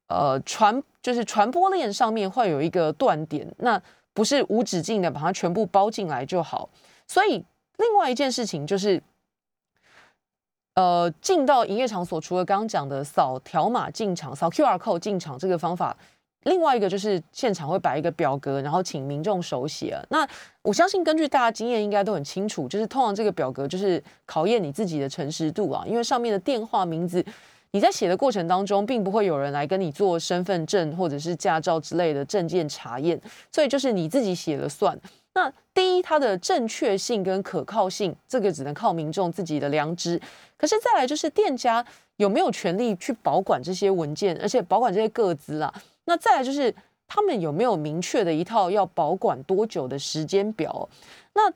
[0.08, 3.46] 呃传就是传播链上面会有一个断点？
[3.58, 3.80] 那
[4.12, 6.68] 不是无止境的把它全部包进来就好。
[7.06, 7.44] 所以
[7.76, 9.00] 另外一件事情就是。
[10.80, 15.94] 呃，进到营业场所，除了刚刚讲的扫条码进场、扫 QR code 进场这个方法，
[16.44, 20.02] 另外一个就是现场会摆一个表格，然后请民众手写。
[20.08, 20.26] 那
[20.62, 27.22] 我相信，根据大家经验，应该都很清楚，就是通常这个表格就是考验你自己的诚实度啊，因为上面的电话、名字，
[27.72, 33.20] 你在写的过程当中，并不会有人来跟你做身份证或者是驾照之类的证件查验，
[33.52, 34.98] 所以就是你自己写了算。
[35.32, 40.20] 那第一，它的正确性跟可靠性，这个只能靠民众自己的良知。
[40.56, 41.84] 可是再来就是店家
[42.16, 45.72] 有没有权利去保管这些文件，而且保管这些个资啊？
[46.06, 46.74] 那再来就是
[47.06, 50.88] 他们有没有明确的一套要保管多久的时间表？
[51.34, 51.48] 那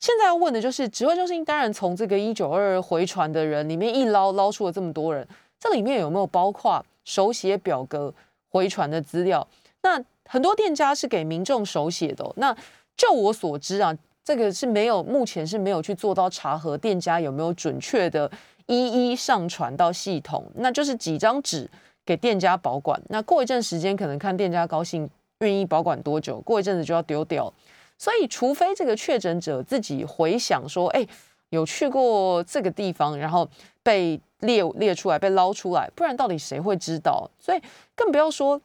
[0.00, 5.26] 现在要问的就是，指挥中心当然从这个一九二回传的人里面一捞捞出了这么多人，
[5.60, 8.12] 这里面有没有包括手写表格
[8.48, 9.46] 回传的资料？
[9.82, 12.56] 那很多店家是给民众手写的，那。
[13.00, 18.30] 就我所知啊，这个是没有，目前是没有去做到查核店家有没有准确的
[18.66, 21.66] 一一上传到系统，那就是几张纸
[22.04, 23.00] 给店家保管。
[23.08, 27.50] 那过一阵时间，可能看店家高兴愿意保管多久，过一阵子就要丢掉。
[27.96, 31.06] 所以，除非这个确诊者自己回想说，哎，
[31.48, 33.48] 有去过这个地方，然后
[33.82, 37.30] 被列列出来、被捞出来，不然到底谁会知道？
[37.38, 37.62] 所以，
[37.96, 38.60] 更不要说。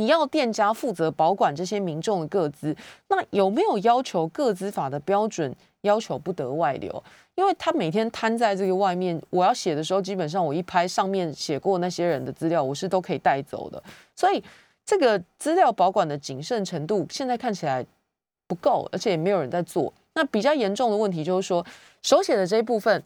[0.00, 2.74] 你要店家负责保管这些民众的个资，
[3.08, 7.04] 那有没有要求个资法的标准要求不得外流？
[7.34, 13.82] 因为他每天摊在这个外面，我要写的时候，基本上我一拍上面写过那些人的资料，我是都可以带走的。
[14.16, 14.42] 所以
[14.86, 17.84] 这个资料保管的谨慎程度，现在看起来
[18.46, 19.92] 不够，而且也没有人在做。
[20.14, 21.62] 那比较严重的问题就是说，
[22.00, 23.04] 手写的这一部分，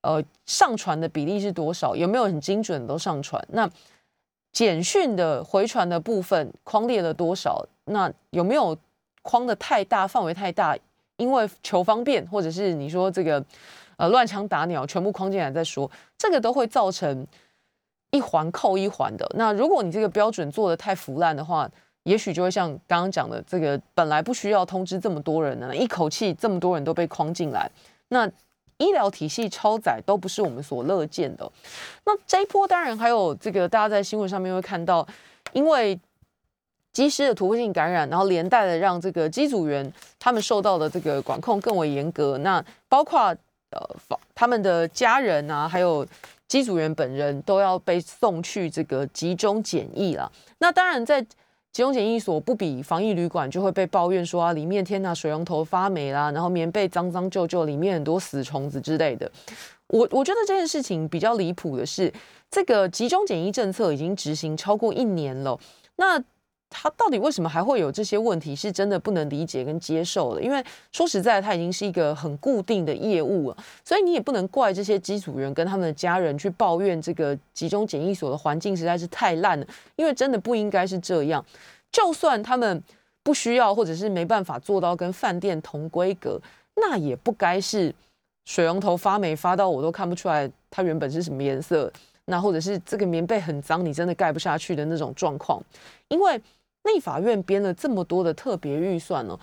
[0.00, 1.94] 呃，上传的比例是多少？
[1.94, 3.46] 有没有很精准的都上传？
[3.50, 3.70] 那？
[4.56, 7.62] 简讯的回传的部分框列了多少？
[7.84, 8.74] 那有没有
[9.20, 10.74] 框的太大，范围太大？
[11.18, 13.44] 因为求方便，或者是你说这个
[13.98, 17.26] 呃乱枪打鸟，全部框进来再说，这个都会造成
[18.12, 19.30] 一环扣一环的。
[19.34, 21.70] 那如果你这个标准做的太腐烂的话，
[22.04, 27.70] 也许就会像刚刚讲的，这个本来不需要通知这么多人呢，一口气这么多人都被框进来，
[28.08, 28.26] 那。
[28.78, 31.50] 医疗体系超载都不是我们所乐见的。
[32.04, 35.06] 那这一波当然还有这个，大家在新闻上面会看到，
[35.52, 35.98] 因为
[36.92, 42.38] 机师的突破性感染，然后连带的让这个机组员他们受到的这个管控更为严格。
[42.38, 43.34] 那包括
[43.70, 43.96] 呃，
[44.34, 46.06] 他们的家人啊，还有
[46.46, 50.30] 机组员本人都要被送去这个集中检疫了。
[50.58, 51.24] 那当然在。
[51.72, 59.30] 集中检疫所不比防疫旅馆，就会被抱怨说啊，里面天呐，水龙头发霉啦，然后棉被脏脏旧旧，里面很多死虫子之类的。
[59.88, 62.12] 我我觉得这件事情比较离谱的是，
[62.50, 65.58] 这个集中检疫政策已经执行超过一年了，
[65.96, 66.22] 那。
[66.78, 68.54] 他到底为什么还会有这些问题？
[68.54, 70.42] 是真的不能理解跟接受的。
[70.42, 70.62] 因为
[70.92, 79.66] 说实在，他已经是一个很固定的业务了，所以你也不能怪这些机组员跟他们的家人去抱怨这个集中检疫所的环境实在是太烂了。
[79.96, 81.42] 因为真的不应该是这样。
[81.90, 82.82] 就算他们
[83.22, 86.38] 不需要或者是没办法做到跟饭店同规格，
[86.74, 87.92] 那也不该是
[88.44, 91.90] 水龙头发霉发到我都看不出来它原本是什么颜色，
[92.26, 95.58] 那或者是这个棉被很脏，你真的盖不下去的那种状况，
[96.08, 96.38] 因为。
[96.86, 99.38] 立法院编了这么多的特别预算呢，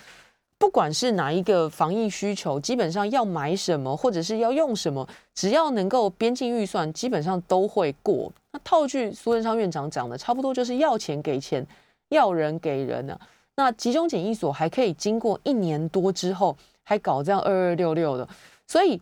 [0.57, 8.31] 不管是哪一个防疫需求，基本上要买什么或者是要用什么，只要能够编进预算，基本上都会过。
[8.51, 11.65] 那套句苏贞昌院长讲的，差不多就是要钱给钱，
[12.09, 13.19] 要人给人呢。
[13.55, 18.27] 那集中检疫所还可以经过一年多之后，还搞这样二二六六的，
[18.65, 18.99] 所以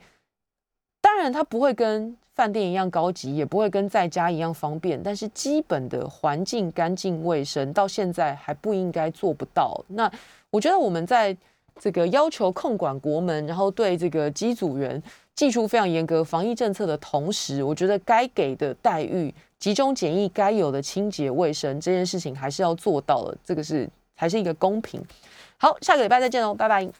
[0.99, 2.17] 当然他不会跟。
[2.35, 9.79] 饭店一样高级，也不会跟在家一样方便，但是基本的环境干净卫生到现在还不应该做不到。
[9.89, 10.11] 那
[10.49, 11.35] 我觉得我们在
[11.79, 15.01] 这个要求控管国门，然后对这个机组员
[15.33, 25.01] 技术非常严格防疫政策的同时，我觉得该给的待遇、集中检疫该有的清洁卫生这件事情还是要做到的，这个是还是一个公平。
[25.57, 26.91] 好，下个礼拜再见喽，拜拜。